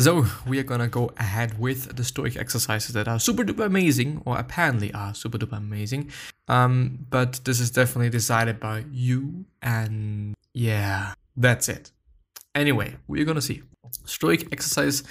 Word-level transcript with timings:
So 0.00 0.24
we 0.46 0.58
are 0.58 0.62
gonna 0.62 0.88
go 0.88 1.10
ahead 1.18 1.58
with 1.58 1.94
the 1.94 2.04
Stoic 2.04 2.34
exercises 2.34 2.94
that 2.94 3.06
are 3.06 3.18
super 3.18 3.44
duper 3.44 3.66
amazing, 3.66 4.22
or 4.24 4.38
apparently 4.38 4.90
are 4.94 5.12
super 5.12 5.36
duper 5.36 5.58
amazing. 5.58 6.10
Um, 6.48 7.06
but 7.10 7.40
this 7.44 7.60
is 7.60 7.70
definitely 7.70 8.08
decided 8.08 8.58
by 8.58 8.86
you, 8.90 9.44
and 9.60 10.34
yeah, 10.54 11.12
that's 11.36 11.68
it. 11.68 11.92
Anyway, 12.54 12.96
we're 13.08 13.26
gonna 13.26 13.42
see 13.42 13.60
Stoic 14.06 14.50
exercise 14.50 15.02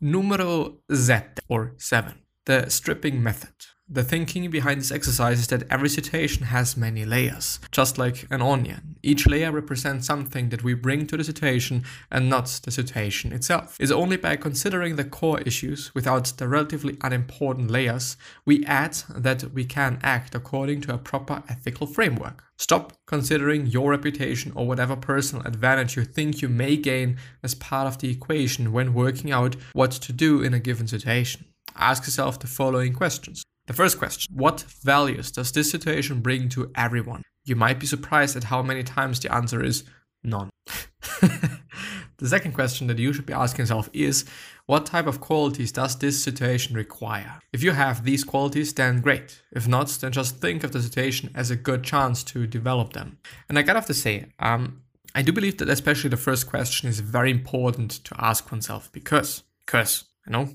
numero 0.00 0.76
Z 0.94 1.14
or 1.48 1.74
seven, 1.76 2.14
the 2.46 2.70
stripping 2.70 3.20
method. 3.20 3.54
The 3.90 4.04
thinking 4.04 4.50
behind 4.50 4.82
this 4.82 4.92
exercise 4.92 5.38
is 5.38 5.46
that 5.46 5.62
every 5.70 5.88
situation 5.88 6.42
has 6.42 6.76
many 6.76 7.06
layers, 7.06 7.58
just 7.72 7.96
like 7.96 8.26
an 8.30 8.42
onion. 8.42 8.96
Each 9.02 9.26
layer 9.26 9.50
represents 9.50 10.06
something 10.06 10.50
that 10.50 10.62
we 10.62 10.74
bring 10.74 11.06
to 11.06 11.16
the 11.16 11.24
situation 11.24 11.84
and 12.10 12.28
not 12.28 12.60
the 12.64 12.70
situation 12.70 13.32
itself. 13.32 13.78
It's 13.80 13.90
only 13.90 14.18
by 14.18 14.36
considering 14.36 14.96
the 14.96 15.04
core 15.04 15.40
issues 15.40 15.94
without 15.94 16.26
the 16.36 16.48
relatively 16.48 16.98
unimportant 17.00 17.70
layers 17.70 18.18
we 18.44 18.62
add 18.66 18.98
that 19.08 19.54
we 19.54 19.64
can 19.64 20.00
act 20.02 20.34
according 20.34 20.82
to 20.82 20.92
a 20.92 20.98
proper 20.98 21.42
ethical 21.48 21.86
framework. 21.86 22.44
Stop 22.58 22.92
considering 23.06 23.68
your 23.68 23.92
reputation 23.92 24.52
or 24.54 24.66
whatever 24.66 24.96
personal 24.96 25.46
advantage 25.46 25.96
you 25.96 26.04
think 26.04 26.42
you 26.42 26.50
may 26.50 26.76
gain 26.76 27.16
as 27.42 27.54
part 27.54 27.86
of 27.86 27.96
the 27.96 28.10
equation 28.10 28.70
when 28.70 28.92
working 28.92 29.32
out 29.32 29.56
what 29.72 29.92
to 29.92 30.12
do 30.12 30.42
in 30.42 30.52
a 30.52 30.60
given 30.60 30.86
situation. 30.86 31.46
Ask 31.74 32.02
yourself 32.04 32.38
the 32.38 32.46
following 32.46 32.92
questions. 32.92 33.42
The 33.68 33.74
first 33.74 33.98
question 33.98 34.34
What 34.34 34.62
values 34.82 35.30
does 35.30 35.52
this 35.52 35.70
situation 35.70 36.20
bring 36.20 36.48
to 36.50 36.72
everyone? 36.74 37.22
You 37.44 37.54
might 37.54 37.78
be 37.78 37.86
surprised 37.86 38.34
at 38.34 38.44
how 38.44 38.62
many 38.62 38.82
times 38.82 39.20
the 39.20 39.32
answer 39.32 39.62
is 39.62 39.84
none. 40.24 40.48
the 41.20 42.28
second 42.28 42.52
question 42.52 42.86
that 42.86 42.98
you 42.98 43.12
should 43.12 43.26
be 43.26 43.34
asking 43.34 43.64
yourself 43.64 43.90
is 43.92 44.24
What 44.64 44.86
type 44.86 45.06
of 45.06 45.20
qualities 45.20 45.70
does 45.70 45.98
this 45.98 46.24
situation 46.24 46.76
require? 46.76 47.40
If 47.52 47.62
you 47.62 47.72
have 47.72 48.04
these 48.04 48.24
qualities, 48.24 48.72
then 48.72 49.02
great. 49.02 49.42
If 49.52 49.68
not, 49.68 49.88
then 50.00 50.12
just 50.12 50.38
think 50.38 50.64
of 50.64 50.72
the 50.72 50.80
situation 50.80 51.30
as 51.34 51.50
a 51.50 51.56
good 51.56 51.84
chance 51.84 52.24
to 52.24 52.46
develop 52.46 52.94
them. 52.94 53.18
And 53.50 53.58
I 53.58 53.62
gotta 53.62 53.80
have 53.80 53.86
to 53.88 53.94
say, 53.94 54.28
um, 54.38 54.80
I 55.14 55.20
do 55.20 55.30
believe 55.30 55.58
that 55.58 55.68
especially 55.68 56.08
the 56.08 56.16
first 56.16 56.46
question 56.46 56.88
is 56.88 57.00
very 57.00 57.30
important 57.30 58.02
to 58.04 58.14
ask 58.18 58.50
oneself 58.50 58.90
because, 58.92 59.42
because, 59.66 60.04
you 60.26 60.32
know, 60.32 60.48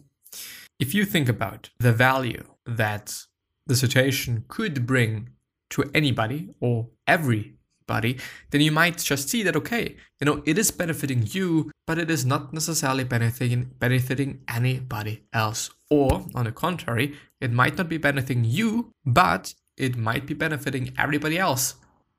if 0.79 0.95
you 0.95 1.05
think 1.05 1.29
about 1.29 1.69
the 1.79 1.93
value 1.93 2.43
that 2.65 3.15
the 3.67 3.75
situation 3.75 4.45
could 4.47 4.85
bring 4.85 5.29
to 5.71 5.89
anybody 5.93 6.49
or 6.59 6.89
everybody, 7.07 8.17
then 8.51 8.61
you 8.61 8.71
might 8.71 8.97
just 8.97 9.29
see 9.29 9.43
that 9.43 9.55
okay, 9.55 9.95
you 10.19 10.25
know, 10.25 10.41
it 10.45 10.57
is 10.57 10.71
benefiting 10.71 11.27
you, 11.27 11.71
but 11.87 11.97
it 11.97 12.09
is 12.09 12.25
not 12.25 12.53
necessarily 12.53 13.03
benefiting 13.03 13.71
benefiting 13.79 14.41
anybody 14.47 15.23
else. 15.33 15.69
Or 15.89 16.25
on 16.33 16.45
the 16.45 16.51
contrary, 16.51 17.15
it 17.39 17.51
might 17.51 17.77
not 17.77 17.89
be 17.89 17.97
benefiting 17.97 18.43
you, 18.45 18.91
but 19.05 19.53
it 19.77 19.97
might 19.97 20.25
be 20.25 20.33
benefiting 20.33 20.93
everybody 20.97 21.37
else 21.37 21.75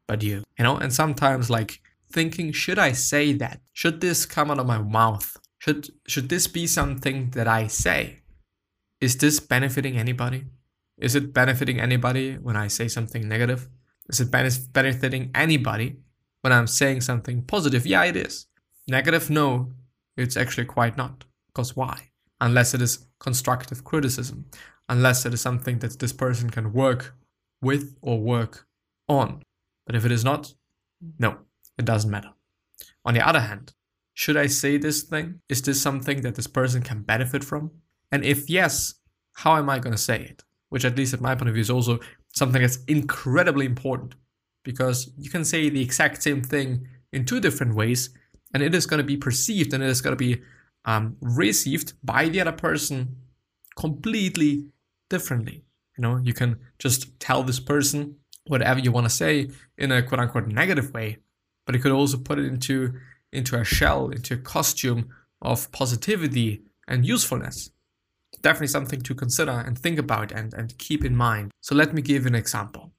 but 0.06 0.22
you. 0.22 0.44
You 0.58 0.64
know, 0.64 0.76
and 0.76 0.92
sometimes 0.92 1.50
like 1.50 1.80
thinking, 2.10 2.52
should 2.52 2.78
I 2.78 2.92
say 2.92 3.32
that? 3.34 3.60
Should 3.72 4.00
this 4.00 4.26
come 4.26 4.50
out 4.50 4.58
of 4.58 4.66
my 4.66 4.78
mouth? 4.78 5.36
Should 5.58 5.90
should 6.06 6.28
this 6.28 6.46
be 6.46 6.66
something 6.66 7.30
that 7.30 7.48
I 7.48 7.68
say? 7.68 8.20
Is 9.04 9.18
this 9.18 9.38
benefiting 9.38 9.98
anybody? 9.98 10.46
Is 10.96 11.14
it 11.14 11.34
benefiting 11.34 11.78
anybody 11.78 12.36
when 12.36 12.56
I 12.56 12.68
say 12.68 12.88
something 12.88 13.28
negative? 13.28 13.68
Is 14.08 14.18
it 14.18 14.30
benefiting 14.30 15.30
anybody 15.34 15.98
when 16.40 16.54
I'm 16.54 16.66
saying 16.66 17.02
something 17.02 17.42
positive? 17.42 17.84
Yeah, 17.84 18.04
it 18.04 18.16
is. 18.16 18.46
Negative? 18.88 19.28
No, 19.28 19.72
it's 20.16 20.38
actually 20.38 20.64
quite 20.64 20.96
not. 20.96 21.26
Because 21.48 21.76
why? 21.76 22.12
Unless 22.40 22.72
it 22.72 22.80
is 22.80 23.06
constructive 23.20 23.84
criticism, 23.84 24.46
unless 24.88 25.26
it 25.26 25.34
is 25.34 25.42
something 25.42 25.80
that 25.80 25.98
this 25.98 26.14
person 26.14 26.48
can 26.48 26.72
work 26.72 27.14
with 27.60 27.98
or 28.00 28.18
work 28.18 28.66
on. 29.06 29.42
But 29.84 29.96
if 29.96 30.06
it 30.06 30.12
is 30.12 30.24
not, 30.24 30.54
no, 31.18 31.40
it 31.76 31.84
doesn't 31.84 32.10
matter. 32.10 32.32
On 33.04 33.12
the 33.12 33.28
other 33.28 33.40
hand, 33.40 33.74
should 34.14 34.38
I 34.38 34.46
say 34.46 34.78
this 34.78 35.02
thing? 35.02 35.40
Is 35.50 35.60
this 35.60 35.82
something 35.82 36.22
that 36.22 36.36
this 36.36 36.46
person 36.46 36.80
can 36.82 37.02
benefit 37.02 37.44
from? 37.44 37.70
And 38.14 38.24
if 38.24 38.48
yes, 38.48 38.94
how 39.32 39.56
am 39.56 39.68
I 39.68 39.80
going 39.80 39.90
to 39.90 40.00
say 40.00 40.22
it? 40.22 40.44
Which, 40.68 40.84
at 40.84 40.96
least 40.96 41.14
at 41.14 41.20
my 41.20 41.34
point 41.34 41.48
of 41.48 41.54
view, 41.54 41.62
is 41.62 41.68
also 41.68 41.98
something 42.32 42.62
that's 42.62 42.78
incredibly 42.84 43.66
important 43.66 44.14
because 44.62 45.10
you 45.18 45.28
can 45.28 45.44
say 45.44 45.68
the 45.68 45.82
exact 45.82 46.22
same 46.22 46.40
thing 46.40 46.86
in 47.12 47.24
two 47.24 47.40
different 47.40 47.74
ways 47.74 48.10
and 48.52 48.62
it 48.62 48.72
is 48.72 48.86
going 48.86 48.98
to 48.98 49.04
be 49.04 49.16
perceived 49.16 49.74
and 49.74 49.82
it 49.82 49.88
is 49.88 50.00
going 50.00 50.16
to 50.16 50.24
be 50.24 50.40
um, 50.84 51.16
received 51.20 51.94
by 52.04 52.28
the 52.28 52.40
other 52.40 52.52
person 52.52 53.16
completely 53.76 54.68
differently. 55.10 55.64
You 55.98 56.02
know, 56.02 56.16
you 56.18 56.34
can 56.34 56.60
just 56.78 57.18
tell 57.18 57.42
this 57.42 57.58
person 57.58 58.18
whatever 58.46 58.78
you 58.78 58.92
want 58.92 59.06
to 59.06 59.10
say 59.10 59.50
in 59.76 59.90
a 59.90 60.04
quote 60.04 60.20
unquote 60.20 60.46
negative 60.46 60.94
way, 60.94 61.18
but 61.66 61.74
you 61.74 61.80
could 61.80 61.90
also 61.90 62.18
put 62.18 62.38
it 62.38 62.46
into 62.46 62.94
into 63.32 63.60
a 63.60 63.64
shell, 63.64 64.10
into 64.10 64.34
a 64.34 64.38
costume 64.38 65.08
of 65.42 65.72
positivity 65.72 66.62
and 66.86 67.04
usefulness 67.04 67.70
definitely 68.42 68.68
something 68.68 69.00
to 69.02 69.14
consider 69.14 69.52
and 69.52 69.78
think 69.78 69.98
about 69.98 70.32
and, 70.32 70.54
and 70.54 70.76
keep 70.78 71.04
in 71.04 71.16
mind. 71.16 71.50
So 71.60 71.74
let 71.74 71.92
me 71.94 72.02
give 72.02 72.26
an 72.26 72.34
example. 72.34 72.92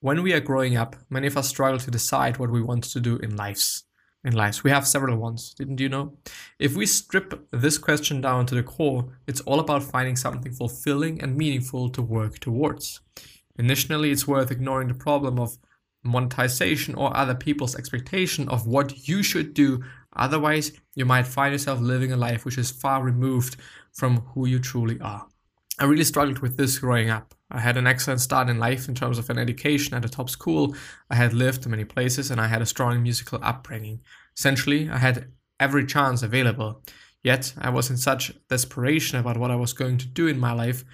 When 0.00 0.22
we 0.22 0.32
are 0.32 0.40
growing 0.40 0.76
up, 0.76 0.96
many 1.08 1.26
of 1.26 1.36
us 1.36 1.48
struggle 1.48 1.78
to 1.80 1.90
decide 1.90 2.38
what 2.38 2.50
we 2.50 2.62
want 2.62 2.84
to 2.84 3.00
do 3.00 3.16
in 3.18 3.36
lives. 3.36 3.84
In 4.24 4.34
lives, 4.34 4.64
we 4.64 4.70
have 4.70 4.86
several 4.86 5.16
ones, 5.18 5.54
didn't 5.54 5.80
you 5.80 5.88
know? 5.88 6.16
If 6.58 6.74
we 6.74 6.84
strip 6.86 7.46
this 7.52 7.78
question 7.78 8.20
down 8.20 8.46
to 8.46 8.54
the 8.56 8.62
core, 8.62 9.08
it's 9.26 9.40
all 9.42 9.60
about 9.60 9.84
finding 9.84 10.16
something 10.16 10.52
fulfilling 10.52 11.22
and 11.22 11.36
meaningful 11.36 11.90
to 11.90 12.02
work 12.02 12.40
towards. 12.40 13.00
Initially, 13.58 14.10
it's 14.10 14.26
worth 14.26 14.50
ignoring 14.50 14.88
the 14.88 14.94
problem 14.94 15.38
of 15.38 15.56
monetization 16.02 16.94
or 16.94 17.16
other 17.16 17.34
people's 17.34 17.76
expectation 17.76 18.48
of 18.48 18.66
what 18.66 19.08
you 19.08 19.22
should 19.22 19.54
do. 19.54 19.82
Otherwise, 20.16 20.72
you 20.94 21.04
might 21.04 21.26
find 21.26 21.52
yourself 21.52 21.80
living 21.80 22.12
a 22.12 22.16
life 22.16 22.44
which 22.44 22.58
is 22.58 22.70
far 22.70 23.02
removed 23.02 23.56
from 23.92 24.18
who 24.34 24.46
you 24.46 24.58
truly 24.58 25.00
are. 25.00 25.26
I 25.78 25.84
really 25.84 26.04
struggled 26.04 26.38
with 26.38 26.56
this 26.56 26.78
growing 26.78 27.10
up. 27.10 27.34
I 27.50 27.60
had 27.60 27.76
an 27.76 27.86
excellent 27.86 28.20
start 28.20 28.48
in 28.48 28.58
life 28.58 28.88
in 28.88 28.94
terms 28.94 29.18
of 29.18 29.28
an 29.30 29.38
education 29.38 29.94
at 29.94 30.04
a 30.04 30.08
top 30.08 30.30
school. 30.30 30.74
I 31.10 31.16
had 31.16 31.34
lived 31.34 31.64
in 31.64 31.70
many 31.70 31.84
places 31.84 32.30
and 32.30 32.40
I 32.40 32.46
had 32.46 32.62
a 32.62 32.66
strong 32.66 33.02
musical 33.02 33.38
upbringing. 33.42 34.00
Essentially, 34.36 34.88
I 34.88 34.98
had 34.98 35.28
every 35.60 35.86
chance 35.86 36.22
available. 36.22 36.82
Yet, 37.22 37.52
I 37.58 37.70
was 37.70 37.90
in 37.90 37.96
such 37.96 38.32
desperation 38.48 39.18
about 39.18 39.36
what 39.36 39.50
I 39.50 39.56
was 39.56 39.72
going 39.72 39.98
to 39.98 40.06
do 40.06 40.26
in 40.26 40.38
my 40.38 40.52
life 40.52 40.84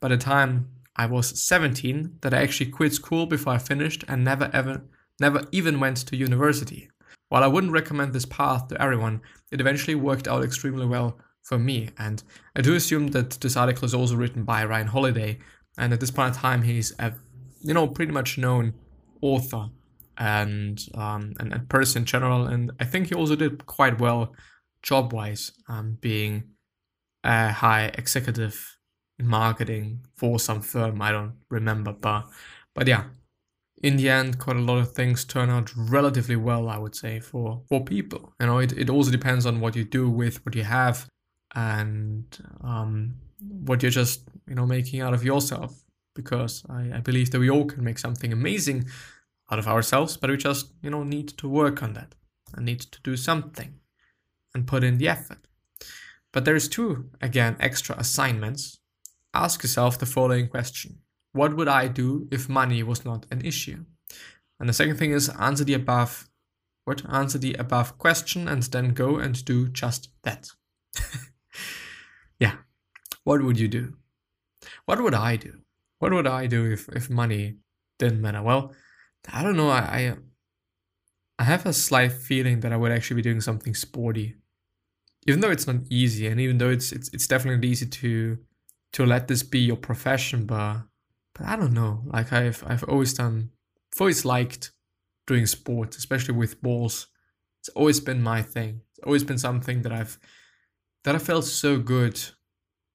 by 0.00 0.08
the 0.08 0.16
time 0.16 0.68
I 0.96 1.06
was 1.06 1.40
17 1.42 2.18
that 2.22 2.34
I 2.34 2.42
actually 2.42 2.70
quit 2.70 2.94
school 2.94 3.26
before 3.26 3.52
I 3.52 3.58
finished 3.58 4.04
and 4.08 4.24
never 4.24 4.50
ever 4.52 4.82
never 5.20 5.42
even 5.52 5.80
went 5.80 5.98
to 5.98 6.16
university. 6.16 6.90
While 7.30 7.44
I 7.44 7.46
wouldn't 7.46 7.72
recommend 7.72 8.12
this 8.12 8.26
path 8.26 8.68
to 8.68 8.82
everyone, 8.82 9.22
it 9.52 9.60
eventually 9.60 9.94
worked 9.94 10.26
out 10.26 10.44
extremely 10.44 10.84
well 10.84 11.16
for 11.42 11.58
me. 11.58 11.88
And 11.96 12.22
I 12.56 12.60
do 12.60 12.74
assume 12.74 13.08
that 13.08 13.30
this 13.40 13.56
article 13.56 13.86
is 13.86 13.94
also 13.94 14.16
written 14.16 14.44
by 14.44 14.64
Ryan 14.64 14.88
Holiday, 14.88 15.38
and 15.78 15.92
at 15.92 16.00
this 16.00 16.10
point 16.10 16.34
in 16.34 16.40
time, 16.40 16.62
he's 16.62 16.92
a 16.98 17.14
you 17.60 17.72
know 17.72 17.86
pretty 17.86 18.12
much 18.12 18.36
known 18.36 18.74
author 19.22 19.70
and 20.18 20.80
um, 20.94 21.34
and, 21.38 21.52
and 21.52 21.68
person 21.68 22.02
in 22.02 22.06
general. 22.06 22.46
And 22.46 22.72
I 22.80 22.84
think 22.84 23.08
he 23.08 23.14
also 23.14 23.36
did 23.36 23.64
quite 23.64 24.00
well 24.00 24.34
job 24.82 25.12
wise, 25.12 25.52
um, 25.68 25.98
being 26.00 26.50
a 27.22 27.52
high 27.52 27.92
executive 27.94 28.76
in 29.20 29.28
marketing 29.28 30.00
for 30.16 30.40
some 30.40 30.62
firm. 30.62 31.00
I 31.00 31.12
don't 31.12 31.34
remember, 31.48 31.92
but 31.92 32.26
but 32.74 32.88
yeah. 32.88 33.04
In 33.80 33.96
the 33.96 34.10
end, 34.10 34.38
quite 34.38 34.56
a 34.56 34.60
lot 34.60 34.78
of 34.78 34.92
things 34.92 35.24
turn 35.24 35.48
out 35.48 35.72
relatively 35.74 36.36
well, 36.36 36.68
I 36.68 36.76
would 36.76 36.94
say, 36.94 37.18
for, 37.18 37.62
for 37.68 37.82
people. 37.82 38.34
You 38.38 38.46
know, 38.46 38.58
it, 38.58 38.72
it 38.72 38.90
also 38.90 39.10
depends 39.10 39.46
on 39.46 39.60
what 39.60 39.74
you 39.74 39.84
do 39.84 40.10
with 40.10 40.44
what 40.44 40.54
you 40.54 40.64
have 40.64 41.08
and 41.54 42.24
um, 42.62 43.14
what 43.40 43.82
you're 43.82 43.90
just 43.90 44.22
you 44.46 44.54
know 44.54 44.66
making 44.66 45.00
out 45.00 45.14
of 45.14 45.24
yourself. 45.24 45.82
Because 46.14 46.64
I, 46.68 46.96
I 46.96 47.00
believe 47.00 47.30
that 47.30 47.40
we 47.40 47.50
all 47.50 47.64
can 47.64 47.84
make 47.84 47.98
something 47.98 48.32
amazing 48.32 48.84
out 49.50 49.58
of 49.58 49.66
ourselves 49.66 50.16
but 50.16 50.30
we 50.30 50.36
just 50.36 50.72
you 50.82 50.90
know 50.90 51.02
need 51.02 51.28
to 51.28 51.48
work 51.48 51.82
on 51.82 51.94
that 51.94 52.14
and 52.54 52.66
need 52.66 52.80
to 52.80 53.00
do 53.02 53.16
something 53.16 53.74
and 54.54 54.66
put 54.66 54.84
in 54.84 54.98
the 54.98 55.08
effort. 55.08 55.38
But 56.32 56.44
there's 56.44 56.68
two 56.68 57.10
again 57.20 57.56
extra 57.60 57.96
assignments. 57.96 58.78
Ask 59.32 59.62
yourself 59.62 59.98
the 59.98 60.06
following 60.06 60.48
question 60.48 60.98
What 61.32 61.56
would 61.56 61.68
I 61.68 61.88
do 61.88 62.28
if 62.30 62.48
money 62.48 62.82
was 62.82 63.04
not 63.04 63.26
an 63.30 63.44
issue? 63.44 63.84
And 64.58 64.68
the 64.68 64.72
second 64.72 64.96
thing 64.96 65.12
is 65.12 65.28
answer 65.28 65.64
the 65.64 65.74
above 65.74 66.28
what 66.84 67.08
answer 67.08 67.38
the 67.38 67.54
above 67.54 67.98
question 67.98 68.48
and 68.48 68.62
then 68.64 68.94
go 68.94 69.16
and 69.18 69.44
do 69.44 69.68
just 69.68 70.08
that. 70.22 70.48
yeah. 72.40 72.56
What 73.22 73.42
would 73.42 73.60
you 73.60 73.68
do? 73.68 73.94
What 74.86 75.00
would 75.00 75.14
I 75.14 75.36
do? 75.36 75.60
What 75.98 76.12
would 76.12 76.26
I 76.26 76.46
do 76.46 76.70
if, 76.72 76.88
if 76.88 77.10
money 77.10 77.56
didn't 77.98 78.20
matter? 78.20 78.42
Well, 78.42 78.72
I 79.32 79.42
don't 79.42 79.56
know. 79.56 79.68
I, 79.68 79.78
I 79.78 80.16
I 81.38 81.44
have 81.44 81.64
a 81.64 81.72
slight 81.72 82.12
feeling 82.12 82.60
that 82.60 82.72
I 82.72 82.76
would 82.76 82.92
actually 82.92 83.16
be 83.16 83.22
doing 83.22 83.40
something 83.40 83.74
sporty. 83.74 84.36
Even 85.26 85.40
though 85.40 85.50
it's 85.50 85.66
not 85.66 85.76
easy 85.90 86.26
and 86.26 86.40
even 86.40 86.58
though 86.58 86.70
it's 86.70 86.92
it's 86.92 87.08
it's 87.14 87.26
definitely 87.26 87.68
easy 87.68 87.86
to 87.86 88.38
to 88.94 89.06
let 89.06 89.28
this 89.28 89.42
be 89.42 89.60
your 89.60 89.76
profession, 89.76 90.44
but 90.44 90.82
but 91.40 91.48
I 91.48 91.56
don't 91.56 91.72
know. 91.72 92.02
Like 92.04 92.32
I've 92.32 92.62
I've 92.66 92.84
always 92.84 93.14
done 93.14 93.50
I've 93.94 94.00
always 94.00 94.24
liked 94.24 94.72
doing 95.26 95.46
sports, 95.46 95.96
especially 95.96 96.34
with 96.34 96.60
balls. 96.62 97.06
It's 97.60 97.70
always 97.70 98.00
been 98.00 98.22
my 98.22 98.42
thing. 98.42 98.82
It's 98.92 99.06
always 99.06 99.24
been 99.24 99.38
something 99.38 99.82
that 99.82 99.92
I've 99.92 100.18
that 101.04 101.14
I 101.14 101.18
felt 101.18 101.46
so 101.46 101.78
good 101.78 102.20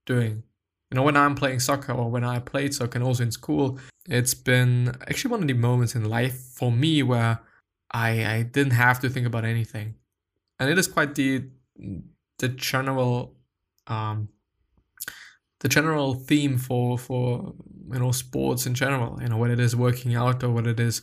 doing. 0.06 0.44
You 0.92 0.96
know, 0.96 1.04
when 1.04 1.18
I'm 1.18 1.34
playing 1.34 1.60
soccer 1.60 1.92
or 1.92 2.12
when 2.12 2.24
I 2.24 2.40
played 2.40 2.74
soccer 2.74 2.98
and 3.00 3.04
also 3.04 3.24
in 3.24 3.32
school, 3.32 3.80
it's 4.08 4.36
been 4.36 4.96
actually 5.08 5.32
one 5.32 5.42
of 5.42 5.48
the 5.48 5.54
moments 5.54 5.96
in 5.96 6.06
life 6.06 6.38
for 6.54 6.72
me 6.72 7.02
where 7.02 7.40
I 7.92 8.26
I 8.26 8.44
didn't 8.44 8.74
have 8.74 9.00
to 9.00 9.10
think 9.10 9.26
about 9.26 9.46
anything. 9.46 9.96
And 10.60 10.70
it 10.70 10.78
is 10.78 10.88
quite 10.88 11.16
the 11.16 11.50
the 12.38 12.50
general 12.50 13.36
um 13.88 14.30
the 15.60 15.70
general 15.70 16.14
theme 16.14 16.58
for 16.58 16.98
for 16.98 17.54
you 17.92 18.00
know 18.00 18.12
sports 18.12 18.66
in 18.66 18.74
general 18.74 19.18
you 19.22 19.28
know 19.28 19.38
whether 19.38 19.54
it 19.54 19.60
is 19.60 19.76
working 19.76 20.16
out 20.16 20.44
or 20.44 20.52
whether 20.52 20.72
it 20.72 20.80
is 20.80 21.02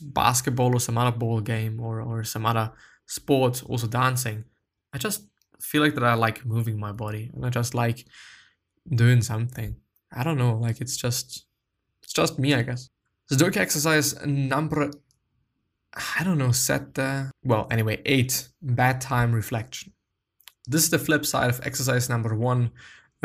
basketball 0.00 0.74
or 0.74 0.80
some 0.80 0.98
other 0.98 1.16
ball 1.16 1.40
game 1.40 1.80
or 1.80 2.00
or 2.00 2.24
some 2.24 2.46
other 2.46 2.72
sports, 3.06 3.62
also 3.62 3.86
dancing 3.86 4.44
i 4.92 4.98
just 4.98 5.28
feel 5.60 5.82
like 5.82 5.94
that 5.94 6.02
i 6.02 6.14
like 6.14 6.44
moving 6.44 6.78
my 6.78 6.92
body 6.92 7.30
and 7.34 7.46
i 7.46 7.50
just 7.50 7.74
like 7.74 8.04
doing 8.94 9.22
something. 9.22 9.76
I 10.12 10.22
don't 10.22 10.38
know 10.38 10.56
like 10.56 10.80
it's 10.80 10.96
just 10.96 11.46
it's 12.02 12.12
just 12.12 12.38
me 12.38 12.54
i 12.54 12.62
guess. 12.62 12.88
Stoic 13.30 13.56
exercise 13.56 14.24
number 14.24 14.90
i 16.18 16.22
don't 16.22 16.38
know 16.38 16.52
set 16.52 16.94
the 16.94 17.30
well 17.42 17.66
anyway 17.70 18.00
eight 18.06 18.48
bad 18.62 19.00
time 19.00 19.32
reflection. 19.32 19.92
This 20.66 20.84
is 20.84 20.90
the 20.90 20.98
flip 20.98 21.24
side 21.26 21.50
of 21.50 21.60
exercise 21.64 22.08
number 22.08 22.34
one 22.34 22.70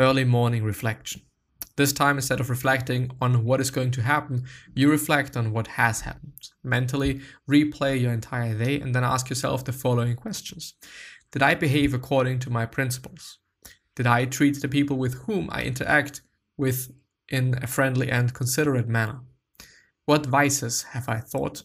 early 0.02 0.24
morning 0.24 0.64
reflection. 0.64 1.22
This 1.76 1.92
time, 1.92 2.16
instead 2.16 2.40
of 2.40 2.50
reflecting 2.50 3.12
on 3.20 3.44
what 3.44 3.60
is 3.60 3.70
going 3.70 3.92
to 3.92 4.02
happen, 4.02 4.44
you 4.74 4.90
reflect 4.90 5.36
on 5.36 5.52
what 5.52 5.68
has 5.68 6.00
happened. 6.00 6.48
Mentally 6.64 7.20
replay 7.48 8.00
your 8.00 8.12
entire 8.12 8.58
day 8.58 8.80
and 8.80 8.92
then 8.92 9.04
ask 9.04 9.30
yourself 9.30 9.64
the 9.64 9.72
following 9.72 10.16
questions 10.16 10.74
Did 11.30 11.40
I 11.40 11.54
behave 11.54 11.94
according 11.94 12.40
to 12.40 12.50
my 12.50 12.66
principles? 12.66 13.38
Did 13.94 14.08
I 14.08 14.24
treat 14.24 14.60
the 14.60 14.66
people 14.68 14.96
with 14.96 15.14
whom 15.26 15.48
I 15.52 15.62
interact 15.62 16.22
with 16.56 16.92
in 17.28 17.56
a 17.62 17.68
friendly 17.68 18.10
and 18.10 18.34
considerate 18.34 18.88
manner? 18.88 19.20
What 20.04 20.26
vices 20.26 20.82
have 20.94 21.08
I 21.08 21.20
thought? 21.20 21.62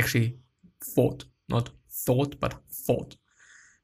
Actually, 0.00 0.38
thought, 0.82 1.26
not 1.48 1.70
thought, 1.88 2.40
but 2.40 2.54
thought. 2.68 3.14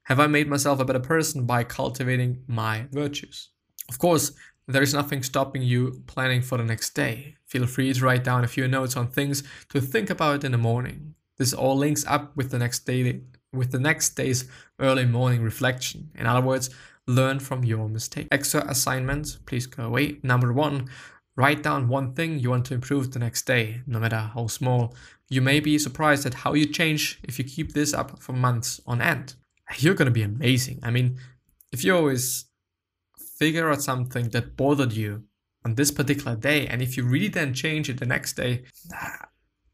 Have 0.06 0.18
I 0.18 0.26
made 0.26 0.48
myself 0.48 0.80
a 0.80 0.84
better 0.84 0.98
person 1.14 1.46
by 1.46 1.62
cultivating 1.62 2.42
my 2.48 2.88
virtues? 2.90 3.50
Of 3.88 3.98
course, 3.98 4.32
there 4.66 4.82
is 4.82 4.92
nothing 4.92 5.22
stopping 5.22 5.62
you 5.62 6.02
planning 6.06 6.42
for 6.42 6.58
the 6.58 6.64
next 6.64 6.90
day. 6.90 7.36
Feel 7.46 7.66
free 7.66 7.92
to 7.92 8.04
write 8.04 8.24
down 8.24 8.44
a 8.44 8.48
few 8.48 8.68
notes 8.68 8.96
on 8.96 9.08
things 9.08 9.42
to 9.70 9.80
think 9.80 10.10
about 10.10 10.44
in 10.44 10.52
the 10.52 10.58
morning. 10.58 11.14
This 11.38 11.54
all 11.54 11.76
links 11.76 12.04
up 12.06 12.36
with 12.36 12.50
the 12.50 12.58
next 12.58 12.80
day 12.80 13.22
with 13.52 13.70
the 13.70 13.78
next 13.78 14.10
day's 14.10 14.44
early 14.78 15.06
morning 15.06 15.42
reflection. 15.42 16.10
In 16.14 16.26
other 16.26 16.46
words, 16.46 16.68
learn 17.06 17.40
from 17.40 17.64
your 17.64 17.88
mistake. 17.88 18.28
Extra 18.30 18.62
assignment, 18.68 19.38
please 19.46 19.66
go 19.66 19.84
away. 19.84 20.18
Number 20.22 20.52
one, 20.52 20.90
write 21.34 21.62
down 21.62 21.88
one 21.88 22.12
thing 22.12 22.38
you 22.38 22.50
want 22.50 22.66
to 22.66 22.74
improve 22.74 23.10
the 23.10 23.18
next 23.18 23.46
day, 23.46 23.80
no 23.86 23.98
matter 23.98 24.30
how 24.34 24.48
small. 24.48 24.94
You 25.30 25.40
may 25.40 25.60
be 25.60 25.78
surprised 25.78 26.26
at 26.26 26.34
how 26.34 26.52
you 26.52 26.66
change 26.66 27.20
if 27.22 27.38
you 27.38 27.44
keep 27.44 27.72
this 27.72 27.94
up 27.94 28.18
for 28.18 28.34
months 28.34 28.80
on 28.86 29.00
end. 29.00 29.34
You're 29.78 29.94
gonna 29.94 30.10
be 30.10 30.22
amazing. 30.22 30.80
I 30.82 30.90
mean, 30.90 31.18
if 31.72 31.84
you 31.84 31.96
always 31.96 32.47
figure 33.38 33.70
out 33.70 33.82
something 33.82 34.28
that 34.30 34.56
bothered 34.56 34.92
you 34.92 35.24
on 35.64 35.74
this 35.74 35.90
particular 35.90 36.36
day 36.36 36.66
and 36.66 36.82
if 36.82 36.96
you 36.96 37.04
really 37.04 37.28
then 37.28 37.52
change 37.54 37.88
it 37.88 37.98
the 37.98 38.06
next 38.06 38.34
day 38.34 38.62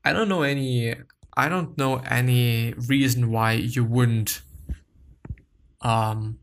i 0.04 0.12
don't 0.12 0.28
know 0.28 0.42
any 0.42 0.94
i 1.36 1.48
don't 1.48 1.76
know 1.78 1.96
any 2.06 2.74
reason 2.88 3.30
why 3.30 3.52
you 3.52 3.84
wouldn't 3.84 4.42
um 5.82 6.38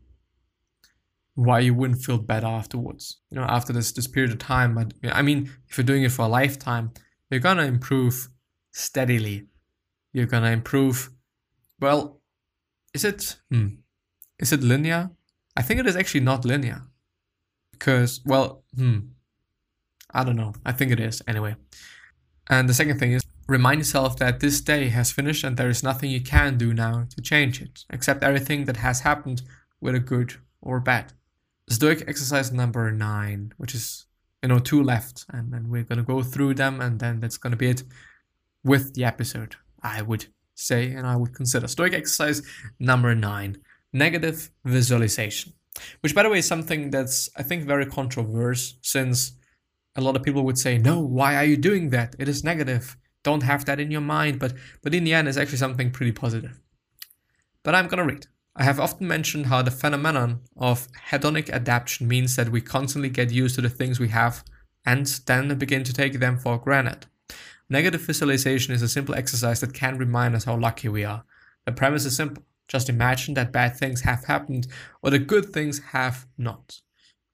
why 1.34 1.58
you 1.60 1.74
wouldn't 1.74 2.02
feel 2.02 2.18
better 2.18 2.46
afterwards. 2.46 3.20
You 3.30 3.38
know 3.38 3.44
after 3.44 3.72
this 3.72 3.92
this 3.92 4.06
period 4.06 4.32
of 4.32 4.38
time 4.38 4.74
but 4.74 4.92
i 5.12 5.22
mean 5.22 5.50
if 5.68 5.76
you're 5.76 5.84
doing 5.84 6.02
it 6.04 6.12
for 6.12 6.22
a 6.22 6.28
lifetime 6.28 6.92
you're 7.30 7.40
gonna 7.40 7.64
improve 7.64 8.28
steadily. 8.72 9.46
You're 10.12 10.26
gonna 10.26 10.50
improve 10.50 11.10
well 11.80 12.20
is 12.94 13.04
it 13.04 13.36
hmm, 13.50 13.68
is 14.38 14.52
it 14.52 14.62
linear? 14.62 15.10
I 15.56 15.62
think 15.62 15.80
it 15.80 15.86
is 15.86 15.96
actually 15.96 16.20
not 16.20 16.44
linear 16.44 16.82
because, 17.82 18.20
well, 18.24 18.62
hmm, 18.76 18.98
I 20.14 20.22
don't 20.22 20.36
know. 20.36 20.52
I 20.64 20.70
think 20.70 20.92
it 20.92 21.00
is 21.00 21.20
anyway. 21.26 21.56
And 22.48 22.68
the 22.68 22.74
second 22.74 23.00
thing 23.00 23.10
is 23.10 23.22
remind 23.48 23.80
yourself 23.80 24.16
that 24.18 24.38
this 24.38 24.60
day 24.60 24.88
has 24.88 25.10
finished 25.10 25.42
and 25.42 25.56
there 25.56 25.68
is 25.68 25.82
nothing 25.82 26.08
you 26.08 26.20
can 26.20 26.56
do 26.56 26.72
now 26.72 27.06
to 27.12 27.20
change 27.20 27.60
it, 27.60 27.84
except 27.90 28.22
everything 28.22 28.66
that 28.66 28.76
has 28.76 29.00
happened, 29.00 29.42
whether 29.80 29.98
good 29.98 30.34
or 30.60 30.78
bad. 30.78 31.12
Stoic 31.68 32.04
exercise 32.06 32.52
number 32.52 32.92
nine, 32.92 33.52
which 33.56 33.74
is, 33.74 34.06
you 34.44 34.48
know, 34.48 34.60
two 34.60 34.80
left, 34.80 35.24
and 35.30 35.52
then 35.52 35.68
we're 35.68 35.82
gonna 35.82 36.04
go 36.04 36.22
through 36.22 36.54
them, 36.54 36.80
and 36.80 37.00
then 37.00 37.18
that's 37.18 37.38
gonna 37.38 37.56
be 37.56 37.70
it 37.70 37.82
with 38.62 38.94
the 38.94 39.04
episode, 39.04 39.56
I 39.82 40.02
would 40.02 40.26
say, 40.54 40.92
and 40.92 41.04
I 41.04 41.16
would 41.16 41.34
consider. 41.34 41.66
Stoic 41.66 41.94
exercise 41.94 42.42
number 42.78 43.12
nine 43.16 43.56
negative 43.92 44.52
visualization. 44.64 45.54
Which, 46.00 46.14
by 46.14 46.22
the 46.22 46.28
way, 46.28 46.38
is 46.38 46.46
something 46.46 46.90
that's, 46.90 47.28
I 47.36 47.42
think, 47.42 47.64
very 47.64 47.86
controversial 47.86 48.76
since 48.82 49.32
a 49.96 50.00
lot 50.00 50.16
of 50.16 50.22
people 50.22 50.44
would 50.44 50.58
say, 50.58 50.78
no, 50.78 51.00
why 51.00 51.36
are 51.36 51.44
you 51.44 51.56
doing 51.56 51.90
that? 51.90 52.14
It 52.18 52.28
is 52.28 52.44
negative. 52.44 52.96
Don't 53.22 53.42
have 53.42 53.64
that 53.66 53.80
in 53.80 53.90
your 53.90 54.00
mind. 54.00 54.38
But, 54.38 54.54
but 54.82 54.94
in 54.94 55.04
the 55.04 55.14
end, 55.14 55.28
it's 55.28 55.36
actually 55.36 55.58
something 55.58 55.90
pretty 55.90 56.12
positive. 56.12 56.60
But 57.62 57.74
I'm 57.74 57.88
going 57.88 58.06
to 58.06 58.12
read. 58.12 58.26
I 58.54 58.64
have 58.64 58.80
often 58.80 59.08
mentioned 59.08 59.46
how 59.46 59.62
the 59.62 59.70
phenomenon 59.70 60.40
of 60.56 60.88
hedonic 61.10 61.48
adaptation 61.50 62.06
means 62.06 62.36
that 62.36 62.50
we 62.50 62.60
constantly 62.60 63.08
get 63.08 63.30
used 63.30 63.54
to 63.54 63.62
the 63.62 63.70
things 63.70 63.98
we 63.98 64.08
have 64.08 64.44
and 64.84 65.06
then 65.26 65.56
begin 65.56 65.84
to 65.84 65.92
take 65.92 66.18
them 66.18 66.38
for 66.38 66.58
granted. 66.58 67.06
Negative 67.70 68.00
visualization 68.00 68.74
is 68.74 68.82
a 68.82 68.88
simple 68.88 69.14
exercise 69.14 69.60
that 69.60 69.72
can 69.72 69.96
remind 69.96 70.34
us 70.34 70.44
how 70.44 70.56
lucky 70.56 70.88
we 70.88 71.04
are. 71.04 71.24
The 71.64 71.72
premise 71.72 72.04
is 72.04 72.16
simple. 72.16 72.42
Just 72.68 72.88
imagine 72.88 73.34
that 73.34 73.52
bad 73.52 73.76
things 73.76 74.02
have 74.02 74.24
happened 74.24 74.66
or 75.02 75.10
the 75.10 75.18
good 75.18 75.46
things 75.46 75.80
have 75.92 76.26
not. 76.38 76.80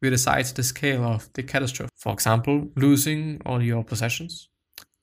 We 0.00 0.10
decide 0.10 0.46
the 0.46 0.62
scale 0.62 1.04
of 1.04 1.32
the 1.32 1.42
catastrophe. 1.42 1.90
For 1.96 2.12
example, 2.12 2.68
losing 2.76 3.40
all 3.44 3.62
your 3.62 3.84
possessions, 3.84 4.48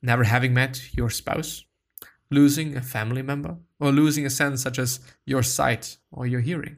never 0.02 0.24
having 0.24 0.54
met 0.54 0.94
your 0.96 1.10
spouse, 1.10 1.64
losing 2.30 2.76
a 2.76 2.82
family 2.82 3.22
member, 3.22 3.56
or 3.78 3.92
losing 3.92 4.26
a 4.26 4.30
sense 4.30 4.62
such 4.62 4.78
as 4.78 5.00
your 5.26 5.42
sight 5.42 5.98
or 6.10 6.26
your 6.26 6.40
hearing. 6.40 6.76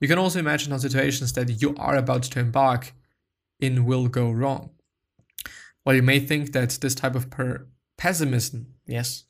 You 0.00 0.08
can 0.08 0.18
also 0.18 0.38
imagine 0.38 0.72
how 0.72 0.78
situations 0.78 1.32
that 1.34 1.60
you 1.60 1.74
are 1.76 1.96
about 1.96 2.22
to 2.22 2.40
embark 2.40 2.92
in 3.58 3.84
will 3.84 4.08
go 4.08 4.30
wrong. 4.30 4.70
While 5.82 5.96
you 5.96 6.02
may 6.02 6.20
think 6.20 6.52
that 6.52 6.78
this 6.80 6.94
type 6.94 7.14
of 7.14 7.28
pessimism, 7.98 8.74
yes, 8.86 9.24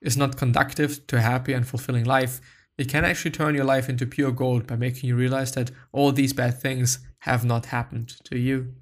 is 0.00 0.16
not 0.16 0.36
conductive 0.36 1.06
to 1.08 1.18
a 1.18 1.20
happy 1.20 1.52
and 1.52 1.66
fulfilling 1.66 2.04
life, 2.04 2.40
it 2.80 2.88
can 2.88 3.04
actually 3.04 3.30
turn 3.30 3.54
your 3.54 3.66
life 3.66 3.90
into 3.90 4.06
pure 4.06 4.32
gold 4.32 4.66
by 4.66 4.74
making 4.74 5.06
you 5.06 5.14
realize 5.14 5.52
that 5.52 5.70
all 5.92 6.12
these 6.12 6.32
bad 6.32 6.58
things 6.58 6.98
have 7.20 7.44
not 7.44 7.66
happened 7.66 8.08
to 8.24 8.38
you. 8.38 8.72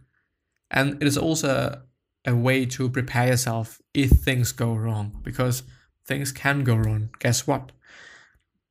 And 0.71 1.03
it 1.03 1.09
is 1.09 1.19
also 1.19 1.83
a 2.25 2.37
way 2.37 2.65
to 2.67 2.89
prepare 2.91 3.27
yourself 3.27 3.83
if 3.93 4.11
things 4.11 4.53
go 4.53 4.73
wrong, 4.73 5.19
because 5.25 5.65
things 6.07 6.31
can 6.31 6.63
go 6.63 6.77
wrong. 6.77 7.11
Guess 7.19 7.49
what? 7.49 7.73